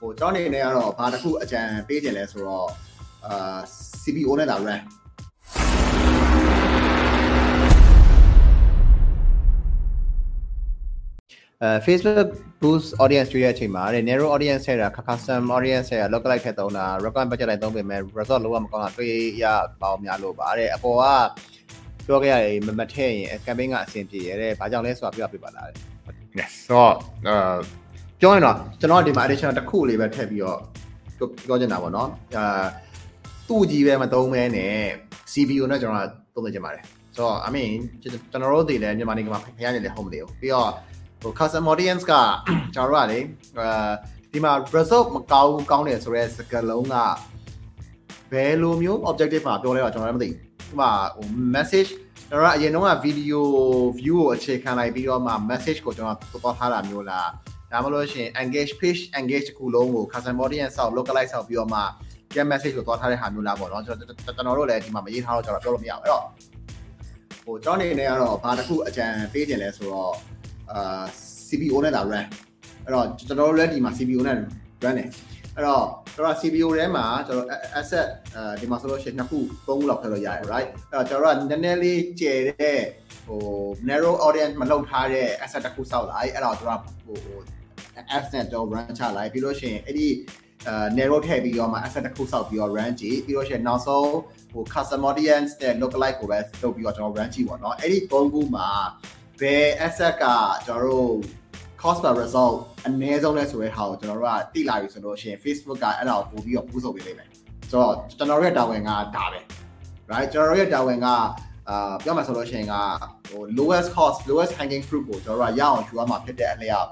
[0.00, 2.68] ဟိုကျွန်တော်အနေနဲ့ကတော့ဘာတစ်ခုအကြံပေးခြင်းလဲဆိုတော့
[3.26, 3.58] အာ
[4.02, 4.80] CPO နဲ့ဒါ run
[11.62, 12.28] အဲ Facebook
[12.62, 18.40] boost audience တွေ့ရတဲ့အချိန်မှာတဲ့ narrow audience ထဲတာ custom audience ထဲတာ lookalike ထက်သုံးတာ recommend budget လိုက်သုံးပေမဲ့ result
[18.44, 19.12] လုံးဝမကောင်းတာတွေ့
[19.42, 19.44] ရ
[19.80, 21.04] ပေါင်းများလို့ပါတဲ့အပေါ်က
[22.06, 25.68] ပြောခဲ့ရတယ်မမထည့်ရင် campaign ကအဆင်ပြေရတဲ့ဘာကြောင့်လဲဆိုတာပြောပြပေးပါလား
[26.38, 26.94] yes ဆိုတော့
[27.28, 27.56] အာ
[28.20, 30.58] ပြောရင်တော့ကျွန်တော်ဒီမှာ additional တစ်ခုလေးပဲထည့်ပြီးတော့
[31.46, 32.64] ပြောချင်တာပေါ့နော်အာ
[33.48, 34.74] သူ့ကြီးပဲမသုံးမဲနဲ့
[35.32, 36.82] CPU နဲ့ကျွန်တော်သုံးနေကြပါတယ်
[37.14, 37.70] ဆိုတော့ I mean
[38.02, 40.70] ကျွန်တော်တို့တွေလည်းမြန်မာနိုင်ငံမှာဖျားနေလေ home လေးကိုပြီးတော့
[41.22, 42.12] ဟို custom audience က
[42.74, 43.18] ကျွန်တော်တို့ကလေ
[43.58, 43.90] အာ
[44.32, 46.96] ဒီမှာ result မကောင်းကောင်းတယ်ဆိုတော့စကလုံးက
[48.32, 50.38] ဘယ်လိုမျိုး objective မှာပြောလဲတော့ကျွန်တော်လည်းမသိဘူး
[50.70, 51.90] ဥပမာဟို message
[52.28, 53.38] ကျွန်တော်ကအရင်တုန်းက video
[53.98, 57.28] view ကိုအခြေခံလိုက်ပြီးတော့မှ message ကိုကျွန်တော်ပေါ်ထားတာမျိုးလား
[57.72, 61.80] ဒါမှမဟုတ်ရှင် engage page engage တစ်ခုလုံးကို custom audience ဆောက် localize ဆောက်ပြီးတော့မှ
[62.34, 66.24] get message ကိုသွားထားတဲ့ဟာမျိုးလားပေါ့နော်ကျွန်တော်ကျွန်တော်တို့လည်းဒီမှာမရေးထားတော့ကျွန်တော်ပြောလို့မရဘူးအဲ့တော့
[67.44, 70.12] ဟိုကျွန်တော်အနေနဲ့ကတော့ဘာတစ်ခုအကြံပေးခြင်းလဲဆိုတော့
[70.72, 71.04] အာ
[71.48, 72.24] CPO နဲ့ဒါ run
[72.84, 74.46] အဲ့တော့ကျွန်တော်တို့လည်းဒီမှာ CPO နဲ့ run
[74.82, 75.08] တယ်
[75.56, 75.84] အဲ့တော့
[76.14, 77.48] ကျွန်တော် CPO ထဲမှာကျွန်တော်
[77.80, 82.78] asset အဲဒီမှာဆိုလို့ရှိရင်နှစ်ခုသုံးခုလောက်ထည့်လို့ရတယ် right အဲ့တော့ကျွန်တော်တို့ကနည်းနည်းလေးကျယ်တဲ့
[83.26, 83.40] ဟို
[83.88, 87.38] narrow audience မလောက်ထားတဲ့ asset တစ်ခုစောက်လိုက်အဲ့တော့ကျွန်တော်ဟို
[88.16, 90.08] apps နဲ့ကျွန်တော် run ချလိုက်ပြီးလို့ရှိရင်အဲ့ဒီ
[90.66, 94.10] အဲ narrow ထည့်ပြီးတော့မှ asset တစ်ခုစောက်ပြီးတော့ run ကြည့်ပြီးလို့ရှိရင်နောက်ဆုံး
[94.52, 98.68] ဟို custom audience နဲ့ lookalike ကိုပဲလုပ်ပြီးတော့ကျွန်တော် run ကြည့်ပေါ့နော်အဲ့ဒီသုံးခုမှာ
[99.40, 100.24] ဘယ် asset က
[100.66, 101.12] ကျွန်တော်တို့
[101.82, 107.28] cost per result အနည်းဆုံးလဲဆိုတဲ့ဟာကိုကျွန်တော်တို့ကတိလာပြီဆိုလို့ရှိရင် Facebook ကအဲ့ဒါကိုပို့ပြီးတော့ပူးဆုပ်ပေးလိမ့်မယ်
[107.70, 109.40] ဆိုတော့ကျွန်တော်တို့ရဲ့တာဝန်ကဒါပဲ
[110.10, 111.08] right ကျွန်တော်တို့ရဲ့တာဝန်က
[111.70, 112.74] အာပြောမှဆိုလို့ရှိရင်က
[113.28, 116.88] ဟို lowest cost lowest hanging fruit ကိုကျွန်တော်တို့ကရအောင်ယူရမှာဖြစ်တဲ့အလျောက်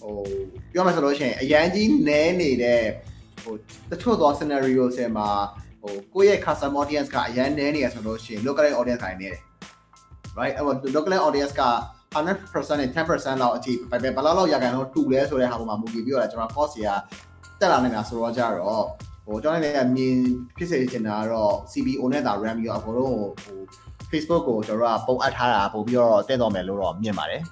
[0.00, 0.14] ဟို
[0.72, 2.82] ပြောမှဆိုလို့ရှိရင်အရန်ကြီးနည်းနေတဲ့
[3.42, 3.54] ဟို
[3.90, 5.28] တချို့သော scenario တွေမှာ
[5.82, 9.36] ဟိုကိုယ့်ရဲ့ custom audience ကအရန်နည်းနေရဆိုလို့ရှိရင် local audience ကနေတယ်
[10.38, 11.64] right အဲ့တော့ local audience က
[12.14, 16.90] 100%နဲ့10%လောက်အထိပဲဘယ်လောက်လောက်ရကန်တော့တူလဲဆိုတဲ့ဟာပေါ်မှာမူတည်ပြီးတော့ကျွန်တော် cost တွေက
[17.60, 18.84] တက်လာနေတာဆိုတော့ကြတော့
[19.26, 20.16] ဟိုကျွန်တော်လည်းမြင်
[20.56, 23.58] ဖြစ်စေချင်တာကတော့ CBO နဲ့ဒါ RAM ပြီးတော့အကုန်လုံးဟို
[24.10, 27.42] Facebook ကိုကျွန်တော်ကပုံအပ်ထားတာပို့ပြီးတော့တင့်တော်မယ်လို့တော့မြင်ပါတယ်